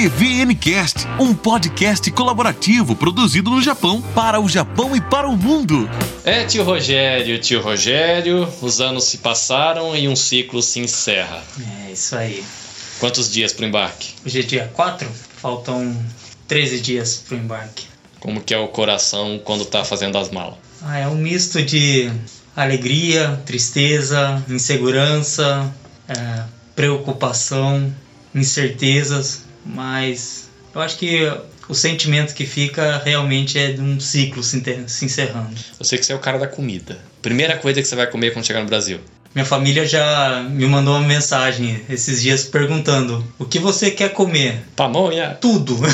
TVNcast, 0.00 1.06
um 1.18 1.34
podcast 1.34 2.10
colaborativo 2.12 2.96
produzido 2.96 3.50
no 3.50 3.60
Japão 3.60 4.00
para 4.14 4.40
o 4.40 4.48
Japão 4.48 4.96
e 4.96 5.00
para 5.02 5.28
o 5.28 5.36
mundo. 5.36 5.90
É, 6.24 6.42
tio 6.46 6.64
Rogério, 6.64 7.38
tio 7.38 7.60
Rogério, 7.60 8.48
os 8.62 8.80
anos 8.80 9.04
se 9.04 9.18
passaram 9.18 9.94
e 9.94 10.08
um 10.08 10.16
ciclo 10.16 10.62
se 10.62 10.80
encerra. 10.80 11.44
É 11.86 11.92
isso 11.92 12.16
aí. 12.16 12.42
Quantos 12.98 13.30
dias 13.30 13.52
pro 13.52 13.66
embarque? 13.66 14.14
Hoje 14.24 14.40
é 14.40 14.42
dia 14.42 14.70
4, 14.72 15.06
faltam 15.36 15.94
13 16.48 16.80
dias 16.80 17.22
pro 17.28 17.36
embarque. 17.36 17.84
Como 18.20 18.40
que 18.40 18.54
é 18.54 18.58
o 18.58 18.68
coração 18.68 19.38
quando 19.44 19.66
tá 19.66 19.84
fazendo 19.84 20.16
as 20.16 20.30
malas? 20.30 20.56
Ah, 20.80 20.98
é 20.98 21.06
um 21.08 21.16
misto 21.16 21.62
de 21.62 22.10
alegria, 22.56 23.38
tristeza, 23.44 24.42
insegurança, 24.48 25.70
é, 26.08 26.44
preocupação, 26.74 27.94
incertezas, 28.34 29.49
mas 29.64 30.48
eu 30.74 30.80
acho 30.80 30.96
que 30.96 31.20
o 31.68 31.74
sentimento 31.74 32.34
que 32.34 32.44
fica 32.44 33.00
realmente 33.04 33.58
é 33.58 33.72
de 33.72 33.80
um 33.80 34.00
ciclo 34.00 34.42
se 34.42 34.62
se 34.86 35.04
encerrando. 35.04 35.54
Eu 35.78 35.84
sei 35.84 35.98
que 35.98 36.06
você 36.06 36.12
é 36.12 36.16
o 36.16 36.20
cara 36.20 36.38
da 36.38 36.46
comida. 36.46 36.98
Primeira 37.22 37.56
coisa 37.56 37.80
que 37.80 37.88
você 37.88 37.94
vai 37.94 38.06
comer 38.06 38.32
quando 38.32 38.46
chegar 38.46 38.60
no 38.60 38.66
Brasil. 38.66 39.00
Minha 39.32 39.44
família 39.44 39.86
já 39.86 40.44
me 40.50 40.66
mandou 40.66 40.96
uma 40.96 41.06
mensagem 41.06 41.80
esses 41.88 42.20
dias 42.20 42.42
perguntando: 42.42 43.24
o 43.38 43.44
que 43.44 43.60
você 43.60 43.92
quer 43.92 44.08
comer? 44.08 44.64
Pamonha! 44.74 45.38
Tudo. 45.40 45.78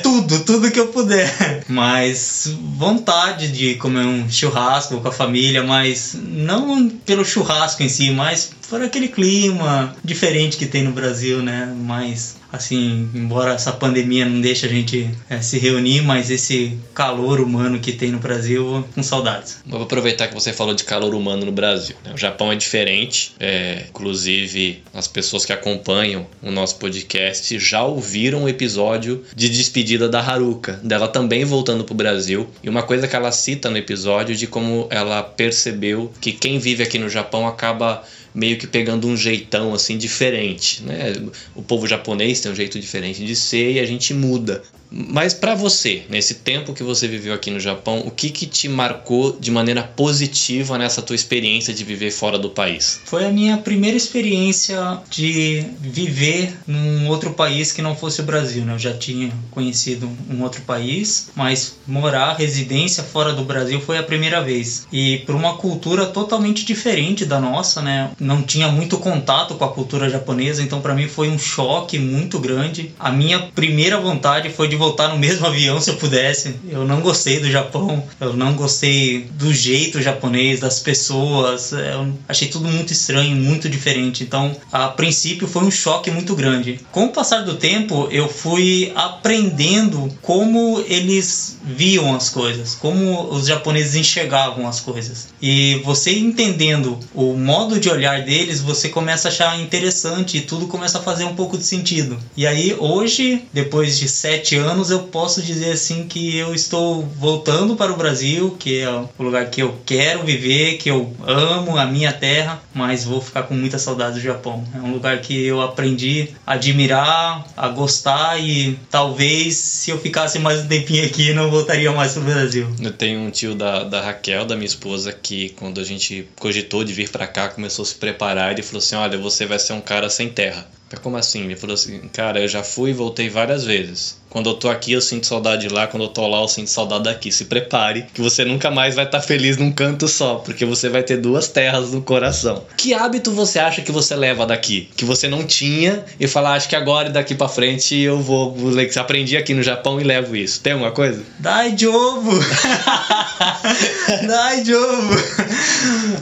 tudo, 0.00 0.44
tudo 0.44 0.70
que 0.70 0.78
eu 0.78 0.86
puder. 0.88 1.64
Mas 1.66 2.54
vontade 2.76 3.48
de 3.48 3.74
comer 3.74 4.06
um 4.06 4.30
churrasco 4.30 5.00
com 5.00 5.08
a 5.08 5.12
família, 5.12 5.64
mas 5.64 6.14
não 6.14 6.88
pelo 6.88 7.24
churrasco 7.24 7.82
em 7.82 7.88
si, 7.88 8.12
mas 8.12 8.52
por 8.68 8.82
aquele 8.82 9.08
clima 9.08 9.94
diferente 10.04 10.56
que 10.56 10.66
tem 10.66 10.82
no 10.82 10.92
Brasil, 10.92 11.42
né? 11.42 11.74
Mas 11.76 12.36
assim, 12.52 13.08
embora 13.14 13.54
essa 13.54 13.72
pandemia 13.72 14.26
não 14.26 14.40
deixe 14.40 14.66
a 14.66 14.68
gente 14.68 15.08
eh, 15.30 15.40
se 15.40 15.58
reunir, 15.58 16.02
mas 16.02 16.30
esse 16.30 16.78
calor 16.94 17.40
humano 17.40 17.78
que 17.80 17.92
tem 17.92 18.10
no 18.10 18.18
Brasil, 18.18 18.84
com 18.94 19.02
saudades. 19.02 19.62
Vou 19.66 19.82
aproveitar 19.82 20.28
que 20.28 20.34
você 20.34 20.52
falou 20.52 20.74
de 20.74 20.84
calor 20.84 21.14
humano 21.14 21.46
no 21.46 21.52
Brasil. 21.52 21.96
né? 22.04 22.12
O 22.14 22.18
Japão 22.18 22.52
é 22.52 22.56
diferente. 22.56 23.34
é, 23.40 23.86
inclusive, 23.88 24.82
as 24.92 25.08
pessoas 25.08 25.46
que 25.46 25.52
acompanham 25.52 26.26
o 26.42 26.50
nosso 26.50 26.76
podcast 26.76 27.58
já 27.58 27.82
ouviram 27.82 28.44
o 28.44 28.48
episódio 28.48 29.24
de 29.34 29.48
despedida 29.48 30.08
da 30.08 30.20
Haruka, 30.20 30.78
dela 30.82 31.08
também 31.08 31.44
voltando 31.44 31.84
pro 31.84 31.94
Brasil. 31.94 32.48
E 32.62 32.68
uma 32.68 32.82
coisa 32.82 33.08
que 33.08 33.16
ela 33.16 33.32
cita 33.32 33.70
no 33.70 33.78
episódio 33.78 34.36
de 34.36 34.46
como 34.46 34.86
ela 34.90 35.22
percebeu 35.22 36.12
que 36.20 36.32
quem 36.32 36.58
vive 36.58 36.82
aqui 36.82 36.98
no 36.98 37.08
Japão 37.08 37.46
acaba 37.46 38.02
meio 38.34 38.58
que 38.58 38.66
pegando 38.66 39.06
um 39.06 39.16
jeitão 39.16 39.74
assim 39.74 39.98
diferente, 39.98 40.82
né? 40.82 41.12
O 41.54 41.62
povo 41.62 41.86
japonês 41.86 42.40
tem 42.40 42.50
um 42.50 42.54
jeito 42.54 42.80
diferente 42.80 43.24
de 43.24 43.36
ser 43.36 43.72
e 43.72 43.80
a 43.80 43.86
gente 43.86 44.14
muda. 44.14 44.62
Mas 44.92 45.32
pra 45.32 45.54
você, 45.54 46.04
nesse 46.10 46.34
tempo 46.34 46.74
que 46.74 46.82
você 46.82 47.08
viveu 47.08 47.32
aqui 47.32 47.50
no 47.50 47.58
Japão, 47.58 48.00
o 48.04 48.10
que 48.10 48.28
que 48.28 48.46
te 48.46 48.68
marcou 48.68 49.36
de 49.40 49.50
maneira 49.50 49.82
positiva 49.82 50.76
nessa 50.76 51.00
tua 51.00 51.16
experiência 51.16 51.72
de 51.72 51.82
viver 51.82 52.10
fora 52.10 52.38
do 52.38 52.50
país? 52.50 53.00
Foi 53.04 53.24
a 53.24 53.30
minha 53.30 53.56
primeira 53.56 53.96
experiência 53.96 54.98
de 55.10 55.64
viver 55.80 56.54
num 56.66 57.08
outro 57.08 57.32
país 57.32 57.72
que 57.72 57.80
não 57.80 57.96
fosse 57.96 58.20
o 58.20 58.24
Brasil. 58.24 58.64
Né? 58.64 58.74
Eu 58.74 58.78
já 58.78 58.92
tinha 58.92 59.32
conhecido 59.50 60.10
um 60.30 60.42
outro 60.42 60.60
país, 60.62 61.30
mas 61.34 61.78
morar, 61.86 62.34
residência 62.34 63.02
fora 63.02 63.32
do 63.32 63.44
Brasil 63.44 63.80
foi 63.80 63.96
a 63.96 64.02
primeira 64.02 64.42
vez. 64.42 64.86
E 64.92 65.18
por 65.18 65.34
uma 65.34 65.56
cultura 65.56 66.06
totalmente 66.06 66.64
diferente 66.64 67.24
da 67.24 67.40
nossa, 67.40 67.80
né? 67.80 68.10
Não 68.20 68.42
tinha 68.42 68.68
muito 68.68 68.98
contato 68.98 69.54
com 69.54 69.64
a 69.64 69.72
cultura 69.72 70.10
japonesa, 70.10 70.62
então 70.62 70.80
para 70.80 70.94
mim 70.94 71.08
foi 71.08 71.28
um 71.28 71.38
choque 71.38 71.98
muito 71.98 72.38
grande. 72.38 72.94
A 72.98 73.10
minha 73.10 73.38
primeira 73.54 73.98
vontade 73.98 74.50
foi 74.50 74.68
de 74.68 74.76
voltar 74.82 75.08
no 75.08 75.16
mesmo 75.16 75.46
avião 75.46 75.80
se 75.80 75.90
eu 75.90 75.96
pudesse. 75.96 76.56
Eu 76.68 76.84
não 76.84 77.00
gostei 77.00 77.38
do 77.38 77.48
Japão, 77.48 78.02
eu 78.20 78.32
não 78.32 78.54
gostei 78.54 79.28
do 79.32 79.54
jeito 79.54 80.02
japonês, 80.02 80.58
das 80.58 80.80
pessoas. 80.80 81.70
Eu 81.70 82.12
achei 82.28 82.48
tudo 82.48 82.68
muito 82.68 82.92
estranho, 82.92 83.36
muito 83.36 83.68
diferente. 83.68 84.24
Então, 84.24 84.56
a 84.72 84.88
princípio 84.88 85.46
foi 85.46 85.62
um 85.62 85.70
choque 85.70 86.10
muito 86.10 86.34
grande. 86.34 86.80
Com 86.90 87.04
o 87.04 87.10
passar 87.10 87.44
do 87.44 87.54
tempo, 87.54 88.08
eu 88.10 88.28
fui 88.28 88.92
aprendendo 88.96 90.12
como 90.20 90.84
eles 90.88 91.58
viam 91.64 92.14
as 92.14 92.28
coisas, 92.28 92.74
como 92.74 93.30
os 93.30 93.46
japoneses 93.46 93.94
enxergavam 93.94 94.66
as 94.66 94.80
coisas. 94.80 95.28
E 95.40 95.80
você 95.84 96.18
entendendo 96.18 96.98
o 97.14 97.34
modo 97.34 97.78
de 97.78 97.88
olhar 97.88 98.22
deles, 98.22 98.60
você 98.60 98.88
começa 98.88 99.28
a 99.28 99.30
achar 99.30 99.60
interessante 99.60 100.38
e 100.38 100.40
tudo 100.40 100.66
começa 100.66 100.98
a 100.98 101.02
fazer 101.02 101.24
um 101.24 101.36
pouco 101.36 101.56
de 101.56 101.64
sentido. 101.64 102.18
E 102.36 102.46
aí, 102.46 102.74
hoje, 102.76 103.44
depois 103.52 103.96
de 103.96 104.08
sete 104.08 104.56
anos, 104.56 104.71
eu 104.90 105.00
posso 105.00 105.42
dizer 105.42 105.72
assim 105.72 106.06
que 106.06 106.36
eu 106.36 106.54
estou 106.54 107.02
voltando 107.02 107.76
para 107.76 107.92
o 107.92 107.96
Brasil, 107.96 108.56
que 108.58 108.80
é 108.80 108.88
o 108.90 109.08
lugar 109.18 109.50
que 109.50 109.62
eu 109.62 109.76
quero 109.84 110.24
viver, 110.24 110.78
que 110.78 110.90
eu 110.90 111.14
amo, 111.26 111.76
a 111.76 111.86
minha 111.86 112.12
terra, 112.12 112.62
mas 112.74 113.04
vou 113.04 113.20
ficar 113.20 113.44
com 113.44 113.54
muita 113.54 113.78
saudade 113.78 114.14
do 114.14 114.20
Japão. 114.20 114.64
É 114.74 114.78
um 114.78 114.92
lugar 114.92 115.20
que 115.20 115.44
eu 115.44 115.60
aprendi 115.60 116.30
a 116.46 116.54
admirar, 116.54 117.46
a 117.56 117.68
gostar 117.68 118.38
e 118.40 118.78
talvez 118.90 119.56
se 119.56 119.90
eu 119.90 119.98
ficasse 119.98 120.38
mais 120.38 120.60
um 120.60 120.68
tempinho 120.68 121.04
aqui, 121.04 121.32
não 121.32 121.50
voltaria 121.50 121.90
mais 121.92 122.12
para 122.12 122.22
o 122.22 122.24
Brasil. 122.24 122.66
Eu 122.80 122.92
tenho 122.92 123.20
um 123.20 123.30
tio 123.30 123.54
da, 123.54 123.84
da 123.84 124.00
Raquel, 124.00 124.44
da 124.44 124.54
minha 124.54 124.66
esposa, 124.66 125.12
que 125.12 125.50
quando 125.50 125.80
a 125.80 125.84
gente 125.84 126.28
cogitou 126.38 126.84
de 126.84 126.92
vir 126.92 127.10
pra 127.10 127.26
cá, 127.26 127.48
começou 127.48 127.82
a 127.82 127.86
se 127.86 127.94
preparar 127.94 128.58
e 128.58 128.62
falou 128.62 128.78
assim: 128.78 128.96
Olha, 128.96 129.18
você 129.18 129.46
vai 129.46 129.58
ser 129.58 129.72
um 129.72 129.80
cara 129.80 130.08
sem 130.08 130.28
terra. 130.28 130.66
Como 131.00 131.16
assim? 131.16 131.44
Ele 131.44 131.56
falou 131.56 131.74
assim: 131.74 132.00
Cara, 132.12 132.40
eu 132.40 132.48
já 132.48 132.62
fui 132.62 132.90
e 132.90 132.94
voltei 132.94 133.28
várias 133.28 133.64
vezes. 133.64 134.20
Quando 134.32 134.48
eu 134.48 134.54
tô 134.54 134.70
aqui, 134.70 134.92
eu 134.92 135.02
sinto 135.02 135.26
saudade 135.26 135.68
de 135.68 135.74
lá. 135.74 135.86
Quando 135.86 136.04
eu 136.04 136.08
tô 136.08 136.26
lá, 136.26 136.40
eu 136.40 136.48
sinto 136.48 136.70
saudade 136.70 137.04
daqui. 137.04 137.30
Se 137.30 137.44
prepare, 137.44 138.06
que 138.14 138.20
você 138.22 138.46
nunca 138.46 138.70
mais 138.70 138.94
vai 138.94 139.04
estar 139.04 139.20
feliz 139.20 139.58
num 139.58 139.70
canto 139.70 140.08
só, 140.08 140.36
porque 140.36 140.64
você 140.64 140.88
vai 140.88 141.02
ter 141.02 141.18
duas 141.18 141.48
terras 141.48 141.92
no 141.92 142.00
coração. 142.00 142.64
Que 142.78 142.94
hábito 142.94 143.30
você 143.30 143.58
acha 143.58 143.82
que 143.82 143.92
você 143.92 144.16
leva 144.16 144.46
daqui? 144.46 144.88
Que 144.96 145.04
você 145.04 145.28
não 145.28 145.44
tinha 145.44 146.02
e 146.18 146.26
fala, 146.26 146.54
acho 146.54 146.66
que 146.66 146.74
agora 146.74 147.10
e 147.10 147.12
daqui 147.12 147.34
pra 147.34 147.46
frente 147.46 147.94
eu 147.94 148.20
vou. 148.20 148.54
vou 148.54 148.72
aprendi 148.96 149.36
aqui 149.36 149.52
no 149.52 149.62
Japão 149.62 150.00
e 150.00 150.04
levo 150.04 150.34
isso. 150.34 150.60
Tem 150.62 150.72
alguma 150.72 150.92
coisa? 150.92 151.22
Dai 151.38 151.72
de 151.72 151.86
ovo! 151.86 152.32
Dai 154.26 154.62
de 154.62 154.74
ovo! 154.74 155.14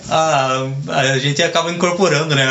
Ah, 0.09 0.67
a 0.89 1.19
gente 1.19 1.41
acaba 1.43 1.71
incorporando 1.71 2.35
né, 2.35 2.45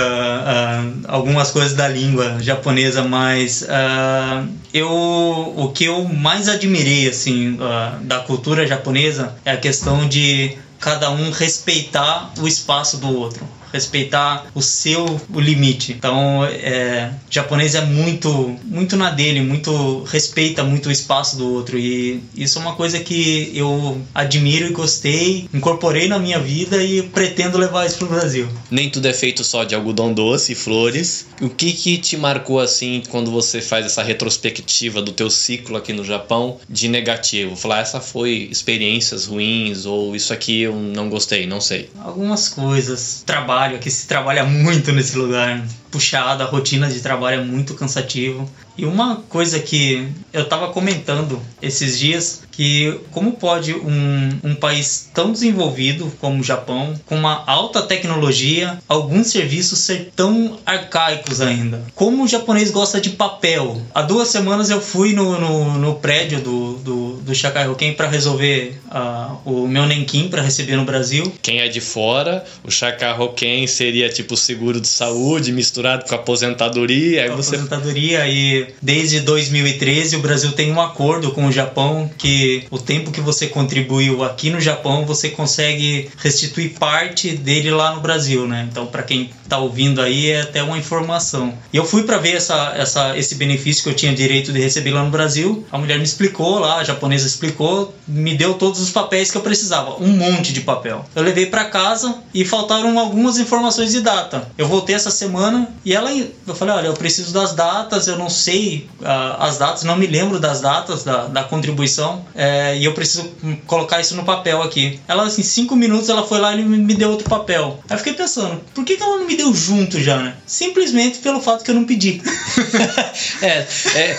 algumas 1.08 1.52
coisas 1.52 1.74
da 1.74 1.88
língua 2.09 2.42
japonesa, 2.42 3.03
mas 3.03 3.66
ah, 3.70 4.46
eu, 4.74 4.90
o 4.90 5.72
que 5.74 5.86
eu 5.86 6.03
mais 6.03 6.50
admirei 6.50 7.08
assim, 7.08 7.58
ah, 7.62 8.00
da 8.02 8.20
cultura 8.20 8.66
japonesa 8.66 9.36
é 9.46 9.52
a 9.52 9.58
questão 9.58 10.08
de 10.08 10.58
cada 10.80 11.12
um 11.12 11.30
respeitar 11.30 12.34
o 12.40 12.47
espaço 12.47 12.97
do 12.97 13.16
outro. 13.16 13.46
Respeitar 13.72 14.47
o 14.53 14.62
seu 14.62 15.19
o 15.34 15.40
limite. 15.40 15.94
Então, 15.94 16.46
é, 16.46 17.12
o 17.30 17.34
japonês 17.34 17.75
é 17.75 17.81
muito, 17.81 18.57
muito 18.66 18.96
na 18.96 19.09
dele, 19.12 19.41
muito 19.41 20.03
respeita 20.03 20.63
muito 20.63 20.90
o 20.90 20.91
espaço 20.91 21.38
do 21.38 21.52
outro 21.53 21.78
e 21.78 22.22
isso 22.35 22.58
é 22.58 22.62
uma 22.62 22.75
coisa 22.75 23.00
que 23.00 23.52
eu 23.53 24.02
admiro 24.13 24.68
e 24.68 24.72
gostei, 24.72 25.47
incorporei 25.53 26.08
na 26.08 26.19
minha 26.19 26.40
vida 26.40 26.84
e 26.84 27.02
pretendo 27.03 27.58
levar 27.58 27.85
isso 27.85 27.97
pro 27.97 28.08
Brasil. 28.08 28.47
Nem 28.69 28.90
tudo 28.90 29.08
é 29.08 29.13
feito 29.13 29.44
só 29.44 29.63
de 29.63 29.75
algodão 29.75 30.13
doce 30.13 30.53
e 30.53 30.56
flores. 30.56 31.28
O 31.41 31.50
que 31.50 31.74
que 31.74 31.97
te 31.97 32.18
marcou 32.18 32.59
assim 32.59 33.03
quando 33.09 33.31
você 33.31 33.62
faz 33.62 33.85
essa 33.85 34.03
retrospectiva 34.03 35.02
do 35.02 35.12
teu 35.12 35.29
ciclo 35.29 35.78
aqui 35.78 35.94
no 35.94 36.03
Japão 36.03 36.58
de 36.69 36.88
negativo? 36.88 37.56
Falar 37.56 37.79
essa 37.79 38.00
foi 38.00 38.47
experiências 38.52 39.26
ruins 39.26 39.85
ou 39.85 40.16
isso 40.16 40.34
aqui 40.34 40.61
eu 40.61 40.76
não 40.76 41.09
gostei, 41.09 41.46
não 41.46 41.61
sei. 41.61 41.90
Algumas 42.02 42.49
coisas, 42.49 43.23
trabalho, 43.26 43.59
aqui 43.59 43.90
se 43.91 44.08
trabalha 44.08 44.44
muito 44.44 44.91
nesse 44.91 45.17
lugar, 45.17 45.64
puxado, 45.91 46.44
a 46.44 46.46
rotina 46.46 46.88
de 46.88 47.02
trabalho 47.02 47.41
é 47.41 47.44
muito 47.44 47.73
cansativo. 47.73 48.50
E 48.79 48.85
uma 48.85 49.17
coisa 49.28 49.59
que 49.59 50.08
eu 50.31 50.43
estava 50.43 50.70
comentando 50.70 51.41
esses 51.61 51.99
dias, 51.99 52.43
que 52.49 52.97
como 53.11 53.34
pode 53.34 53.73
um, 53.73 54.40
um 54.41 54.55
país 54.55 55.09
tão 55.14 55.34
desenvolvido 55.34 56.09
como 56.22 56.40
o 56.40 56.43
Japão, 56.43 56.97
com 57.05 57.17
uma 57.17 57.43
alta 57.46 57.81
tecnologia, 57.81 58.78
alguns 58.87 59.28
serviços 59.28 59.79
ser 59.79 60.14
tão 60.16 60.58
arcaicos 60.66 61.41
ainda? 61.41 61.84
Como 61.93 62.23
o 62.23 62.28
japonês 62.28 62.72
gosta 62.72 63.02
de 63.02 63.09
papel? 63.09 63.81
Há 63.93 64.02
duas 64.02 64.29
semanas 64.29 64.70
eu 64.70 64.79
fui 64.79 65.11
no, 65.11 65.37
no, 65.37 65.78
no 65.78 65.96
prédio 65.96 66.40
do, 66.40 66.75
do, 66.75 67.14
do 67.17 67.35
Shakai 67.35 67.67
Hoken 67.67 67.96
para 67.96 68.08
resolver 68.08 68.79
ah, 68.90 69.35
o 69.43 69.67
meu 69.67 69.85
Nenkin 69.85 70.29
para 70.29 70.41
receber 70.41 70.78
no 70.78 70.85
Brasil. 70.85 71.34
Quem 71.41 71.59
é 71.59 71.67
de 71.67 71.82
fora, 71.82 72.46
o 72.64 72.72
Chacarroquem 72.72 73.67
seria 73.67 74.08
tipo 74.08 74.37
seguro 74.37 74.79
de 74.79 74.87
saúde 74.87 75.52
misturado 75.52 76.05
com 76.05 76.16
aposentadoria. 76.16 77.23
Aí 77.23 77.29
com 77.29 77.35
você 77.35 77.55
aposentadoria 77.55 78.25
e 78.25 78.69
desde 78.82 79.20
2013 79.22 80.16
o 80.16 80.20
Brasil 80.20 80.52
tem 80.52 80.72
um 80.72 80.82
acordo 80.82 81.32
com 81.32 81.48
o 81.48 81.52
Japão 81.52 82.10
que 82.18 82.66
o 82.70 82.78
tempo 82.78 83.12
que 83.12 83.22
você 83.22 83.48
contribuiu 83.48 84.24
aqui 84.24 84.50
no 84.50 84.60
Japão 84.60 85.06
você 85.06 85.30
consegue 85.30 86.10
restituir 86.18 86.78
parte 86.80 87.32
dele 87.32 87.72
lá 87.72 87.96
no 87.96 88.02
Brasil, 88.02 88.48
né? 88.48 88.68
Então, 88.70 88.86
para 88.86 89.04
quem 89.04 89.30
está 89.44 89.58
ouvindo 89.58 90.02
aí, 90.02 90.30
é 90.30 90.42
até 90.42 90.62
uma 90.62 90.78
informação. 90.78 91.54
E 91.74 91.78
eu 91.78 91.86
fui 91.86 92.04
para 92.04 92.18
ver 92.18 92.36
essa, 92.36 92.74
essa, 92.76 93.18
esse 93.18 93.36
benefício 93.36 93.84
que 93.84 93.90
eu 93.90 93.96
tinha 93.96 94.14
direito 94.14 94.54
de 94.54 94.60
receber 94.60 94.92
lá 94.92 95.04
no 95.04 95.10
Brasil. 95.10 95.66
A 95.72 95.78
mulher 95.78 95.98
me 95.98 96.04
explicou 96.04 96.60
lá, 96.60 96.78
a 96.78 96.84
japonesa 96.84 97.26
explicou, 97.26 97.96
me 98.08 98.36
deu 98.36 98.54
todos 98.54 98.80
os 98.80 98.92
papéis 98.92 99.32
que 99.32 99.38
eu 99.38 99.42
precisava, 99.42 100.02
um 100.02 100.10
monte 100.10 100.54
de 100.54 100.62
papel. 100.62 101.06
Eu 101.16 101.24
levei 101.24 101.48
para 101.48 101.66
casa 101.66 102.16
e 102.34 102.46
faltaram 102.46 102.98
algumas 103.00 103.38
informações 103.40 103.92
de 103.92 104.02
data. 104.02 104.50
Eu 104.58 104.68
voltei 104.68 104.96
essa 104.96 105.12
semana 105.12 105.70
e 105.84 105.94
ela, 105.94 106.12
eu 106.12 106.56
falei, 106.56 106.76
olha, 106.76 106.88
eu 106.88 106.94
preciso 106.94 107.34
das 107.34 107.54
datas, 107.54 108.08
eu 108.08 108.18
não 108.18 108.30
sei 108.30 108.59
uh, 109.02 109.41
as 109.41 109.58
datas, 109.58 109.84
não 109.84 109.96
me 109.96 110.08
lembro 110.08 110.40
das 110.40 110.61
datas 110.61 111.03
da, 111.03 111.28
da 111.28 111.44
contribuição 111.44 112.26
é, 112.35 112.78
e 112.78 112.85
eu 112.85 112.94
preciso 112.94 113.29
colocar 113.66 114.00
isso 114.00 114.16
no 114.16 114.23
papel 114.23 114.61
aqui. 114.61 115.00
Ela, 115.08 115.23
assim, 115.23 115.44
cinco 115.44 115.76
minutos 115.76 116.09
ela 116.09 116.26
foi 116.26 116.40
lá 116.40 116.56
e 116.56 116.64
me 116.64 116.94
deu 116.94 117.09
outro 117.09 117.29
papel. 117.29 117.79
Aí 117.90 117.96
eu 117.96 117.97
fiquei 117.97 118.14
pensando, 118.14 118.61
por 118.73 118.84
que, 118.84 118.97
que 118.97 119.03
ela 119.03 119.17
não 119.17 119.26
me 119.26 119.35
deu 119.35 119.53
junto 119.53 120.02
já, 120.02 120.17
né? 120.17 120.35
Simplesmente 120.46 121.20
pelo 121.20 121.41
fato 121.41 121.64
que 121.64 121.72
eu 121.72 121.76
não 121.76 121.85
pedi. 121.85 122.22
é, 123.41 123.67
é, 123.96 124.17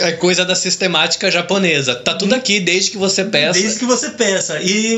é, 0.00 0.12
coisa 0.12 0.44
da 0.44 0.54
sistemática 0.54 1.30
japonesa. 1.30 1.94
Tá 1.94 2.14
tudo 2.14 2.34
aqui 2.34 2.60
desde 2.60 2.90
que 2.90 2.98
você 2.98 3.24
peça. 3.24 3.60
Desde 3.60 3.78
que 3.78 3.84
você 3.84 4.10
peça. 4.10 4.60
E 4.60 4.94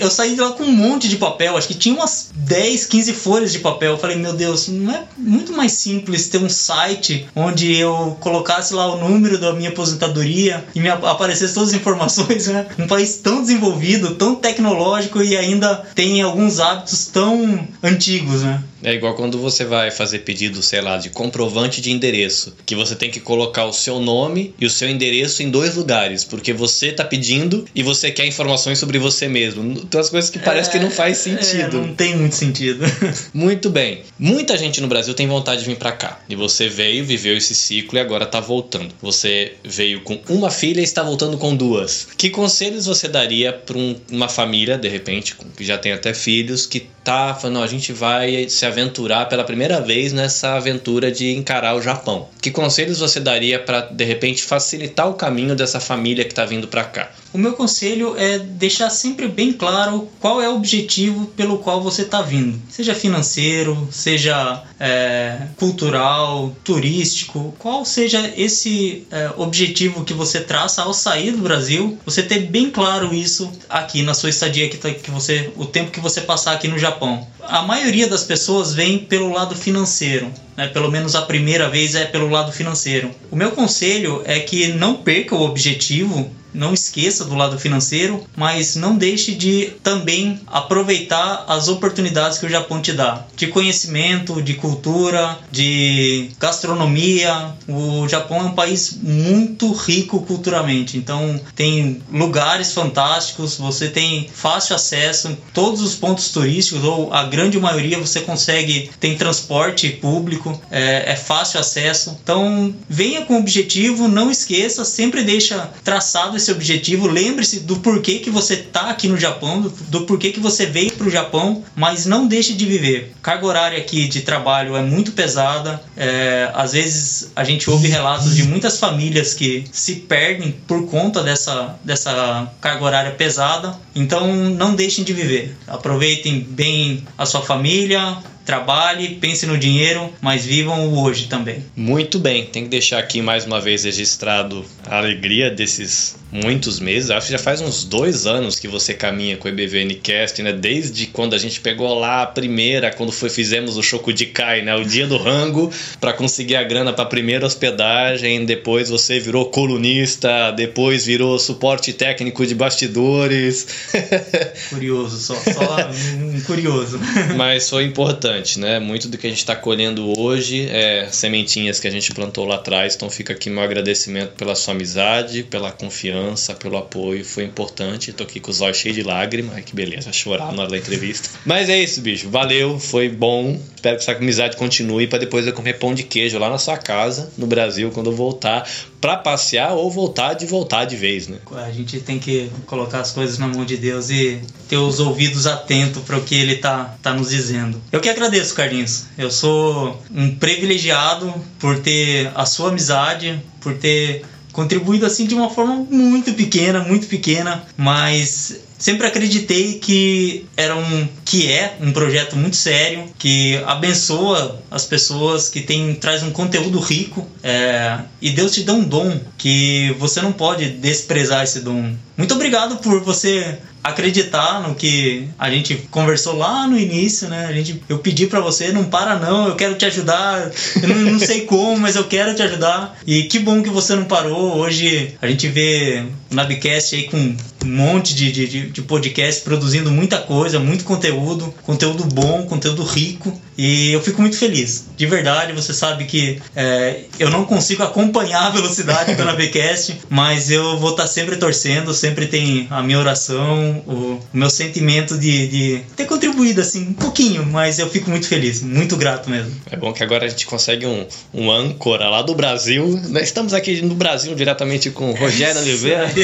eu 0.00 0.10
saí 0.10 0.34
de 0.34 0.40
lá 0.40 0.52
com 0.52 0.64
um 0.64 0.72
monte 0.72 1.08
de 1.08 1.16
papel, 1.16 1.56
acho 1.56 1.68
que 1.68 1.74
tinha 1.74 1.94
umas 1.94 2.30
10, 2.34 2.86
15 2.86 3.12
folhas 3.14 3.52
de 3.52 3.58
papel. 3.58 3.92
Eu 3.92 3.98
falei, 3.98 4.16
meu 4.16 4.32
Deus, 4.32 4.68
não 4.68 4.92
é 4.92 5.04
muito 5.16 5.52
mais 5.52 5.72
simples 5.72 6.28
ter 6.28 6.38
um 6.38 6.48
site 6.48 7.26
onde 7.34 7.74
eu 7.76 8.16
colocasse 8.22 8.72
lá 8.72 8.86
o 8.86 8.98
número 8.98 9.38
da 9.38 9.52
minha 9.52 9.68
aposentadoria 9.68 10.64
e 10.74 10.80
me 10.80 10.88
aparecesse 10.88 11.52
todas 11.52 11.70
as 11.70 11.74
informações, 11.74 12.46
né? 12.46 12.66
Um 12.78 12.86
país 12.86 13.16
tão 13.16 13.42
desenvolvido, 13.42 14.14
tão 14.14 14.34
tecnológico 14.34 15.22
e 15.22 15.36
ainda 15.36 15.84
tem 15.94 16.22
alguns 16.22 16.60
hábitos 16.60 17.06
tão 17.06 17.68
antigos, 17.82 18.42
né? 18.42 18.62
É 18.82 18.92
igual 18.92 19.14
quando 19.14 19.38
você 19.38 19.64
vai 19.64 19.90
fazer 19.90 20.20
pedido, 20.20 20.62
sei 20.62 20.80
lá, 20.80 20.96
de 20.96 21.10
comprovante 21.10 21.80
de 21.80 21.90
endereço, 21.90 22.56
que 22.66 22.74
você 22.74 22.94
tem 22.94 23.10
que 23.10 23.20
colocar 23.20 23.64
o 23.66 23.72
seu 23.72 24.00
nome 24.00 24.54
e 24.60 24.66
o 24.66 24.70
seu 24.70 24.88
endereço 24.88 25.42
em 25.42 25.50
dois 25.50 25.76
lugares, 25.76 26.24
porque 26.24 26.52
você 26.52 26.88
está 26.88 27.04
pedindo 27.04 27.64
e 27.74 27.82
você 27.82 28.10
quer 28.10 28.26
informações 28.26 28.78
sobre 28.78 28.98
você 28.98 29.28
mesmo. 29.28 29.80
Tem 29.86 30.00
as 30.00 30.10
coisas 30.10 30.30
que 30.30 30.38
parece 30.38 30.70
é, 30.70 30.72
que 30.72 30.78
não 30.78 30.90
faz 30.90 31.26
é, 31.26 31.30
sentido. 31.30 31.78
É, 31.78 31.80
não 31.80 31.94
tem 31.94 32.16
muito 32.16 32.34
sentido. 32.34 32.84
muito 33.32 33.70
bem. 33.70 34.02
Muita 34.18 34.56
gente 34.56 34.80
no 34.80 34.88
Brasil 34.88 35.14
tem 35.14 35.26
vontade 35.26 35.60
de 35.60 35.66
vir 35.66 35.76
para 35.76 35.92
cá. 35.92 36.20
E 36.28 36.34
você 36.34 36.68
veio, 36.68 37.04
viveu 37.04 37.36
esse 37.36 37.54
ciclo 37.54 37.98
e 37.98 38.00
agora 38.00 38.24
está 38.24 38.40
voltando. 38.40 38.92
Você 39.00 39.54
veio 39.64 40.00
com 40.02 40.20
uma 40.28 40.50
filha 40.50 40.80
e 40.80 40.84
está 40.84 41.02
voltando 41.02 41.38
com 41.38 41.54
duas. 41.54 42.08
Que 42.16 42.30
conselhos 42.30 42.86
você 42.86 43.08
daria 43.08 43.52
para 43.52 43.78
um, 43.78 43.96
uma 44.10 44.28
família, 44.28 44.76
de 44.76 44.88
repente, 44.88 45.36
que 45.56 45.64
já 45.64 45.78
tem 45.78 45.92
até 45.92 46.12
filhos, 46.14 46.66
que 46.66 46.86
tá 47.04 47.34
falando, 47.34 47.62
a 47.62 47.66
gente 47.66 47.92
vai 47.92 48.48
se 48.48 48.64
aventurar 48.72 49.28
pela 49.28 49.44
primeira 49.44 49.80
vez 49.80 50.12
nessa 50.12 50.54
aventura 50.54 51.12
de 51.12 51.32
encarar 51.32 51.76
o 51.76 51.82
Japão. 51.82 52.28
Que 52.40 52.50
conselhos 52.50 52.98
você 52.98 53.20
daria 53.20 53.58
para 53.58 53.82
de 53.82 54.04
repente 54.04 54.42
facilitar 54.42 55.08
o 55.08 55.14
caminho 55.14 55.54
dessa 55.54 55.78
família 55.78 56.24
que 56.24 56.32
está 56.32 56.44
vindo 56.44 56.66
para 56.66 56.84
cá? 56.84 57.10
O 57.32 57.38
meu 57.38 57.54
conselho 57.54 58.14
é 58.18 58.38
deixar 58.38 58.90
sempre 58.90 59.26
bem 59.26 59.54
claro 59.54 60.06
qual 60.20 60.42
é 60.42 60.50
o 60.50 60.56
objetivo 60.56 61.26
pelo 61.28 61.58
qual 61.58 61.82
você 61.82 62.02
está 62.02 62.20
vindo, 62.20 62.60
seja 62.68 62.94
financeiro, 62.94 63.88
seja 63.90 64.62
é, 64.78 65.38
cultural, 65.56 66.54
turístico, 66.62 67.54
qual 67.58 67.86
seja 67.86 68.30
esse 68.36 69.06
é, 69.10 69.30
objetivo 69.38 70.04
que 70.04 70.12
você 70.12 70.40
traça 70.40 70.82
ao 70.82 70.92
sair 70.92 71.30
do 71.30 71.38
Brasil, 71.38 71.98
você 72.04 72.22
ter 72.22 72.40
bem 72.40 72.70
claro 72.70 73.14
isso 73.14 73.50
aqui 73.66 74.02
na 74.02 74.12
sua 74.12 74.28
estadia 74.28 74.68
que, 74.68 74.76
tá, 74.76 74.90
que 74.90 75.10
você, 75.10 75.50
o 75.56 75.64
tempo 75.64 75.90
que 75.90 76.00
você 76.00 76.20
passar 76.20 76.52
aqui 76.52 76.68
no 76.68 76.78
Japão. 76.78 77.26
A 77.40 77.62
maioria 77.62 78.06
das 78.06 78.24
pessoas 78.24 78.74
vem 78.74 78.98
pelo 78.98 79.32
lado 79.32 79.54
financeiro, 79.56 80.30
né? 80.54 80.68
pelo 80.68 80.90
menos 80.90 81.14
a 81.14 81.22
primeira 81.22 81.70
vez 81.70 81.94
é 81.94 82.04
pelo 82.04 82.28
lado 82.28 82.52
financeiro. 82.52 83.10
O 83.30 83.36
meu 83.36 83.52
conselho 83.52 84.20
é 84.26 84.38
que 84.40 84.68
não 84.68 84.96
perca 84.96 85.34
o 85.34 85.42
objetivo 85.42 86.30
não 86.54 86.72
esqueça 86.72 87.24
do 87.24 87.34
lado 87.34 87.58
financeiro, 87.58 88.24
mas 88.36 88.76
não 88.76 88.96
deixe 88.96 89.34
de 89.34 89.72
também 89.82 90.40
aproveitar 90.46 91.44
as 91.48 91.68
oportunidades 91.68 92.38
que 92.38 92.46
o 92.46 92.48
Japão 92.48 92.80
te 92.80 92.92
dá 92.92 93.24
de 93.36 93.46
conhecimento, 93.48 94.42
de 94.42 94.54
cultura, 94.54 95.38
de 95.50 96.30
gastronomia. 96.38 97.54
O 97.68 98.08
Japão 98.08 98.38
é 98.38 98.44
um 98.44 98.54
país 98.54 98.98
muito 99.02 99.72
rico 99.72 100.20
culturalmente, 100.22 100.96
então 100.96 101.40
tem 101.54 102.02
lugares 102.12 102.72
fantásticos, 102.72 103.56
você 103.56 103.88
tem 103.88 104.28
fácil 104.32 104.76
acesso, 104.76 105.36
todos 105.52 105.80
os 105.80 105.94
pontos 105.94 106.30
turísticos 106.30 106.84
ou 106.84 107.12
a 107.12 107.24
grande 107.24 107.58
maioria 107.58 107.98
você 107.98 108.20
consegue 108.20 108.90
tem 109.00 109.16
transporte 109.16 109.88
público, 109.88 110.60
é, 110.70 111.12
é 111.12 111.16
fácil 111.16 111.60
acesso. 111.60 112.18
Então 112.22 112.74
venha 112.88 113.24
com 113.24 113.38
objetivo, 113.38 114.08
não 114.08 114.30
esqueça, 114.30 114.84
sempre 114.84 115.22
deixa 115.22 115.70
traçado 115.84 116.36
esse 116.42 116.52
objetivo, 116.52 117.06
lembre-se 117.06 117.60
do 117.60 117.76
porquê 117.76 118.18
que 118.18 118.30
você 118.30 118.54
está 118.54 118.90
aqui 118.90 119.08
no 119.08 119.16
Japão, 119.16 119.62
do, 119.62 119.70
do 119.70 120.00
porquê 120.02 120.32
que 120.32 120.40
você 120.40 120.66
veio 120.66 120.92
para 120.92 121.06
o 121.06 121.10
Japão, 121.10 121.64
mas 121.74 122.04
não 122.04 122.26
deixe 122.26 122.52
de 122.52 122.66
viver. 122.66 123.12
Carga 123.22 123.46
horária 123.46 123.78
aqui 123.78 124.08
de 124.08 124.22
trabalho 124.22 124.76
é 124.76 124.82
muito 124.82 125.12
pesada, 125.12 125.80
é, 125.96 126.50
às 126.54 126.72
vezes 126.72 127.30
a 127.34 127.44
gente 127.44 127.70
ouve 127.70 127.88
relatos 127.88 128.34
de 128.36 128.42
muitas 128.42 128.78
famílias 128.78 129.34
que 129.34 129.64
se 129.72 129.94
perdem 129.94 130.52
por 130.66 130.86
conta 130.86 131.22
dessa, 131.22 131.78
dessa 131.84 132.50
carga 132.60 132.84
horária 132.84 133.10
pesada, 133.12 133.76
então 133.94 134.34
não 134.34 134.74
deixem 134.74 135.04
de 135.04 135.12
viver. 135.12 135.56
Aproveitem 135.66 136.40
bem 136.40 137.04
a 137.16 137.24
sua 137.24 137.42
família, 137.42 138.18
trabalhe, 138.44 139.16
pense 139.20 139.46
no 139.46 139.56
dinheiro, 139.56 140.12
mas 140.20 140.44
vivam 140.44 140.88
o 140.88 141.00
hoje 141.02 141.26
também. 141.26 141.64
Muito 141.76 142.18
bem, 142.18 142.46
tem 142.46 142.64
que 142.64 142.68
deixar 142.68 142.98
aqui 142.98 143.22
mais 143.22 143.44
uma 143.44 143.60
vez 143.60 143.84
registrado 143.84 144.64
a 144.84 144.98
alegria 144.98 145.50
desses 145.50 146.16
muitos 146.32 146.80
meses. 146.80 147.10
Acho 147.10 147.26
que 147.26 147.32
já 147.32 147.38
faz 147.38 147.60
uns 147.60 147.84
dois 147.84 148.26
anos 148.26 148.58
que 148.58 148.66
você 148.66 148.94
caminha 148.94 149.36
com 149.36 149.46
o 149.46 149.50
EBVNcast, 149.50 150.42
né? 150.42 150.52
Desde 150.52 151.06
quando 151.06 151.34
a 151.34 151.38
gente 151.38 151.60
pegou 151.60 151.92
lá 151.98 152.22
a 152.22 152.26
primeira, 152.26 152.90
quando 152.90 153.12
foi 153.12 153.28
fizemos 153.28 153.76
o 153.76 153.82
Shokudikai, 153.82 154.62
né? 154.62 154.74
O 154.74 154.84
dia 154.84 155.06
do 155.06 155.18
rango, 155.18 155.70
para 156.00 156.14
conseguir 156.14 156.56
a 156.56 156.62
grana 156.62 156.92
para 156.92 157.04
a 157.04 157.06
primeira 157.06 157.44
hospedagem. 157.44 158.46
Depois 158.46 158.88
você 158.88 159.20
virou 159.20 159.46
colunista, 159.46 160.50
depois 160.52 161.04
virou 161.04 161.38
suporte 161.38 161.92
técnico 161.92 162.46
de 162.46 162.54
bastidores. 162.54 163.66
Curioso, 164.70 165.18
só, 165.18 165.34
só 165.34 165.90
um 166.18 166.40
curioso. 166.42 166.98
Mas 167.36 167.68
foi 167.68 167.84
importante, 167.84 168.58
né? 168.58 168.78
Muito 168.78 169.08
do 169.08 169.18
que 169.18 169.26
a 169.26 169.30
gente 169.30 169.40
está 169.40 169.54
colhendo 169.54 170.18
hoje 170.18 170.66
é 170.70 171.08
sementinhas 171.10 171.78
que 171.78 171.86
a 171.86 171.90
gente 171.90 172.14
plantou 172.14 172.46
lá 172.46 172.54
atrás. 172.54 172.94
Então 172.94 173.10
fica 173.10 173.34
aqui 173.34 173.50
meu 173.50 173.62
agradecimento 173.62 174.30
pela 174.30 174.54
sua 174.54 174.72
amizade, 174.72 175.42
pela 175.42 175.70
confiança 175.70 176.21
confiança, 176.22 176.54
pelo 176.54 176.76
apoio, 176.76 177.24
foi 177.24 177.44
importante. 177.44 178.12
Tô 178.12 178.22
aqui 178.22 178.38
com 178.38 178.50
os 178.50 178.60
olhos 178.60 178.76
cheios 178.76 178.96
de 178.96 179.02
lágrimas. 179.02 179.54
Ai, 179.54 179.62
que 179.62 179.74
beleza, 179.74 180.12
chorar 180.12 180.52
na 180.52 180.62
hora 180.62 180.70
da 180.70 180.78
entrevista. 180.78 181.28
Mas 181.44 181.68
é 181.68 181.82
isso, 181.82 182.00
bicho. 182.00 182.30
Valeu, 182.30 182.78
foi 182.78 183.08
bom. 183.08 183.60
Espero 183.74 183.96
que 183.96 184.02
essa 184.02 184.12
amizade 184.12 184.56
continue 184.56 185.06
para 185.08 185.18
depois 185.18 185.46
eu 185.46 185.52
comer 185.52 185.74
pão 185.74 185.92
de 185.92 186.04
queijo 186.04 186.38
lá 186.38 186.48
na 186.48 186.58
sua 186.58 186.76
casa, 186.78 187.32
no 187.36 187.46
Brasil, 187.46 187.90
quando 187.90 188.10
eu 188.10 188.16
voltar 188.16 188.68
para 189.00 189.16
passear 189.16 189.72
ou 189.72 189.90
voltar 189.90 190.34
de 190.34 190.46
voltar 190.46 190.84
de 190.84 190.94
vez, 190.94 191.26
né? 191.26 191.38
A 191.50 191.72
gente 191.72 191.98
tem 191.98 192.20
que 192.20 192.48
colocar 192.66 193.00
as 193.00 193.10
coisas 193.10 193.36
na 193.38 193.48
mão 193.48 193.64
de 193.64 193.76
Deus 193.76 194.10
e 194.10 194.40
ter 194.68 194.76
os 194.76 195.00
ouvidos 195.00 195.48
atentos 195.48 196.04
para 196.04 196.16
o 196.16 196.22
que 196.22 196.36
ele 196.36 196.56
tá, 196.56 196.94
tá 197.02 197.12
nos 197.12 197.30
dizendo. 197.30 197.82
Eu 197.90 198.00
que 198.00 198.08
agradeço, 198.08 198.54
Carlinhos. 198.54 199.06
Eu 199.18 199.28
sou 199.28 200.00
um 200.14 200.36
privilegiado 200.36 201.34
por 201.58 201.80
ter 201.80 202.30
a 202.36 202.46
sua 202.46 202.68
amizade, 202.68 203.42
por 203.60 203.76
ter 203.76 204.24
contribuído 204.52 205.06
assim 205.06 205.26
de 205.26 205.34
uma 205.34 205.50
forma 205.50 205.86
muito 205.90 206.32
pequena, 206.34 206.80
muito 206.80 207.06
pequena, 207.06 207.64
mas 207.76 208.60
sempre 208.78 209.06
acreditei 209.06 209.74
que 209.78 210.44
era 210.56 210.76
um 210.76 211.08
que 211.24 211.50
é 211.50 211.76
um 211.80 211.92
projeto 211.92 212.36
muito 212.36 212.56
sério 212.56 213.04
que 213.16 213.56
abençoa 213.64 214.60
as 214.70 214.84
pessoas 214.84 215.48
que 215.48 215.60
tem 215.60 215.94
traz 215.94 216.22
um 216.22 216.32
conteúdo 216.32 216.80
rico 216.80 217.26
é, 217.42 218.00
e 218.20 218.30
Deus 218.30 218.52
te 218.52 218.64
dá 218.64 218.72
um 218.72 218.82
dom 218.82 219.20
que 219.38 219.94
você 219.98 220.20
não 220.20 220.32
pode 220.32 220.68
desprezar 220.68 221.44
esse 221.44 221.60
dom. 221.60 221.94
Muito 222.16 222.34
obrigado 222.34 222.76
por 222.78 223.00
você 223.02 223.58
acreditar 223.82 224.60
no 224.60 224.74
que 224.74 225.28
a 225.38 225.50
gente 225.50 225.74
conversou 225.90 226.36
lá 226.36 226.66
no 226.66 226.78
início, 226.78 227.28
né? 227.28 227.46
A 227.46 227.52
gente, 227.52 227.82
eu 227.88 227.98
pedi 227.98 228.26
para 228.26 228.40
você, 228.40 228.72
não 228.72 228.84
para 228.84 229.18
não, 229.18 229.48
eu 229.48 229.56
quero 229.56 229.74
te 229.74 229.84
ajudar. 229.84 230.50
Eu 230.80 230.88
não, 230.88 230.96
não, 231.12 231.18
sei 231.18 231.42
como, 231.42 231.78
mas 231.78 231.96
eu 231.96 232.04
quero 232.04 232.34
te 232.34 232.42
ajudar. 232.42 232.98
E 233.06 233.24
que 233.24 233.38
bom 233.38 233.62
que 233.62 233.70
você 233.70 233.94
não 233.94 234.04
parou. 234.04 234.56
Hoje 234.58 235.14
a 235.20 235.26
gente 235.26 235.48
vê 235.48 236.04
o 236.30 236.34
Nabcast 236.34 236.94
aí 236.94 237.04
com 237.04 237.16
um 237.16 237.36
monte 237.64 238.14
de, 238.14 238.30
de, 238.32 238.70
de 238.70 238.82
podcast, 238.82 239.42
produzindo 239.42 239.90
muita 239.90 240.18
coisa, 240.18 240.58
muito 240.58 240.84
conteúdo, 240.84 241.52
conteúdo 241.62 242.04
bom, 242.04 242.44
conteúdo 242.46 242.82
rico. 242.84 243.32
E 243.56 243.92
eu 243.92 244.02
fico 244.02 244.20
muito 244.20 244.36
feliz. 244.36 244.86
De 244.96 245.06
verdade, 245.06 245.52
você 245.52 245.74
sabe 245.74 246.04
que 246.04 246.40
é, 246.56 247.02
eu 247.18 247.30
não 247.30 247.44
consigo 247.44 247.82
acompanhar 247.82 248.46
a 248.46 248.50
velocidade 248.50 249.14
do 249.14 249.24
Navecast, 249.24 250.00
mas 250.08 250.50
eu 250.50 250.78
vou 250.78 250.90
estar 250.90 251.06
sempre 251.06 251.36
torcendo, 251.36 251.92
sempre 251.92 252.26
tem 252.26 252.66
a 252.70 252.82
minha 252.82 252.98
oração, 252.98 253.71
o, 253.86 253.92
o 253.92 254.20
meu 254.32 254.50
sentimento 254.50 255.18
de, 255.18 255.48
de, 255.48 255.82
ter 255.96 256.06
contribuído 256.06 256.60
assim 256.60 256.88
um 256.88 256.92
pouquinho, 256.92 257.44
mas 257.46 257.78
eu 257.78 257.88
fico 257.88 258.10
muito 258.10 258.28
feliz, 258.28 258.62
muito 258.62 258.96
grato 258.96 259.30
mesmo. 259.30 259.52
É 259.70 259.76
bom 259.76 259.92
que 259.92 260.02
agora 260.02 260.26
a 260.26 260.28
gente 260.28 260.46
consegue 260.46 260.86
um, 260.86 261.06
um 261.32 261.50
âncora 261.50 262.08
lá 262.08 262.22
do 262.22 262.34
Brasil. 262.34 263.00
Nós 263.08 263.24
estamos 263.24 263.54
aqui 263.54 263.82
no 263.82 263.94
Brasil 263.94 264.34
diretamente 264.34 264.90
com 264.90 265.10
o 265.10 265.14
Rogério 265.14 265.60
Oliveira. 265.60 266.10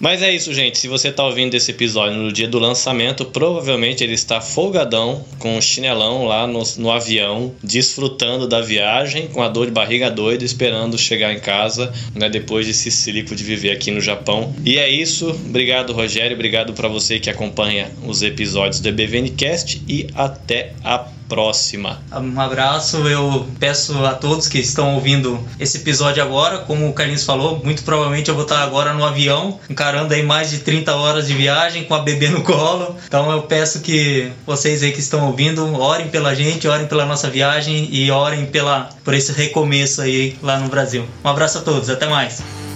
Mas 0.00 0.22
é 0.22 0.32
isso, 0.32 0.54
gente. 0.54 0.78
Se 0.78 0.86
você 0.86 1.08
está 1.08 1.24
ouvindo 1.24 1.54
esse 1.54 1.72
episódio 1.72 2.16
no 2.16 2.32
dia 2.32 2.46
do 2.46 2.58
lançamento, 2.58 3.24
provavelmente 3.24 4.04
ele 4.04 4.14
está 4.14 4.40
folgadão, 4.40 5.24
com 5.38 5.56
um 5.56 5.60
chinelão 5.60 6.24
lá 6.24 6.46
no, 6.46 6.62
no 6.78 6.90
avião, 6.90 7.52
desfrutando 7.62 8.46
da 8.46 8.60
viagem, 8.60 9.26
com 9.26 9.42
a 9.42 9.48
dor 9.48 9.66
de 9.66 9.72
barriga 9.72 10.08
doida, 10.08 10.44
esperando 10.44 10.96
chegar 10.96 11.32
em 11.32 11.40
casa, 11.40 11.92
né, 12.14 12.28
depois 12.28 12.66
desse 12.66 12.90
ciclo 12.90 13.34
de 13.34 13.42
viver 13.42 13.72
aqui 13.72 13.90
no 13.90 14.00
Japão. 14.00 14.54
E 14.64 14.77
é 14.78 14.88
isso. 14.88 15.30
Obrigado, 15.30 15.92
Rogério. 15.92 16.34
Obrigado 16.34 16.72
para 16.72 16.88
você 16.88 17.18
que 17.18 17.30
acompanha 17.30 17.90
os 18.04 18.22
episódios 18.22 18.80
do 18.80 18.92
BVNcast 18.92 19.82
e 19.88 20.08
até 20.14 20.72
a 20.84 20.98
próxima. 21.28 22.00
Um 22.10 22.40
abraço, 22.40 22.96
eu 23.08 23.46
peço 23.60 24.04
a 24.04 24.14
todos 24.14 24.48
que 24.48 24.58
estão 24.58 24.94
ouvindo 24.94 25.38
esse 25.60 25.76
episódio 25.76 26.22
agora, 26.22 26.58
como 26.58 26.88
o 26.88 26.92
Carlinhos 26.92 27.24
falou, 27.24 27.60
muito 27.62 27.82
provavelmente 27.82 28.28
eu 28.30 28.34
vou 28.34 28.44
estar 28.44 28.62
agora 28.62 28.94
no 28.94 29.04
avião, 29.04 29.60
encarando 29.68 30.14
aí 30.14 30.22
mais 30.22 30.50
de 30.50 30.58
30 30.58 30.94
horas 30.96 31.28
de 31.28 31.34
viagem 31.34 31.84
com 31.84 31.94
a 31.94 32.00
bebê 32.00 32.28
no 32.28 32.42
colo. 32.42 32.96
Então 33.06 33.30
eu 33.30 33.42
peço 33.42 33.80
que 33.80 34.32
vocês 34.46 34.82
aí 34.82 34.90
que 34.90 35.00
estão 35.00 35.26
ouvindo, 35.26 35.78
orem 35.78 36.08
pela 36.08 36.34
gente, 36.34 36.66
orem 36.66 36.86
pela 36.86 37.04
nossa 37.04 37.28
viagem 37.28 37.88
e 37.92 38.10
orem 38.10 38.46
pela 38.46 38.88
por 39.04 39.12
esse 39.12 39.32
recomeço 39.32 40.00
aí 40.00 40.36
lá 40.42 40.58
no 40.58 40.68
Brasil. 40.68 41.04
Um 41.22 41.28
abraço 41.28 41.58
a 41.58 41.60
todos, 41.60 41.90
até 41.90 42.08
mais. 42.08 42.67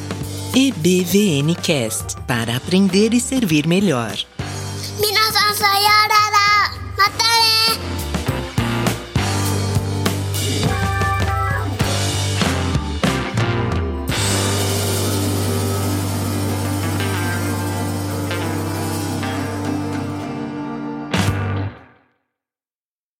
Ebvncast 0.54 2.20
para 2.26 2.54
aprender 2.54 3.14
e 3.14 3.20
servir 3.20 3.66
melhor. 3.66 4.12
Minas 5.00 5.34